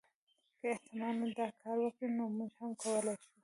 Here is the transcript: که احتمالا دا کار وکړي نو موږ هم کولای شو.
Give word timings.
که 0.59 0.65
احتمالا 0.73 1.27
دا 1.39 1.47
کار 1.61 1.77
وکړي 1.81 2.07
نو 2.17 2.23
موږ 2.37 2.51
هم 2.59 2.71
کولای 2.81 3.15
شو. 3.23 3.29